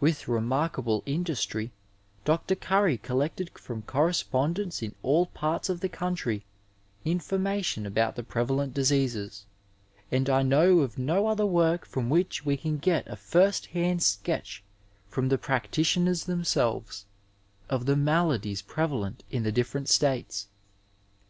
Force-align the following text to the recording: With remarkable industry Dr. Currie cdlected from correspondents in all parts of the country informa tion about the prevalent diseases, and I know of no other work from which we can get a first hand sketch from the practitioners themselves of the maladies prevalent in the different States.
With 0.00 0.28
remarkable 0.28 1.02
industry 1.04 1.72
Dr. 2.24 2.54
Currie 2.54 2.96
cdlected 2.96 3.58
from 3.58 3.82
correspondents 3.82 4.80
in 4.80 4.94
all 5.02 5.26
parts 5.26 5.68
of 5.68 5.80
the 5.80 5.90
country 5.90 6.46
informa 7.04 7.62
tion 7.62 7.84
about 7.84 8.16
the 8.16 8.22
prevalent 8.22 8.72
diseases, 8.72 9.44
and 10.10 10.30
I 10.30 10.40
know 10.42 10.78
of 10.78 10.96
no 10.96 11.26
other 11.26 11.44
work 11.44 11.84
from 11.84 12.08
which 12.08 12.46
we 12.46 12.56
can 12.56 12.78
get 12.78 13.06
a 13.08 13.14
first 13.16 13.66
hand 13.66 14.02
sketch 14.02 14.64
from 15.06 15.28
the 15.28 15.36
practitioners 15.36 16.24
themselves 16.24 17.04
of 17.68 17.84
the 17.84 17.94
maladies 17.94 18.62
prevalent 18.62 19.22
in 19.30 19.42
the 19.42 19.52
different 19.52 19.90
States. 19.90 20.48